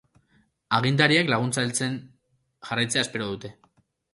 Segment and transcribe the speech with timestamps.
[0.77, 1.99] Agintariek laguntza heltzen
[2.71, 3.53] jarraitzea espero dute.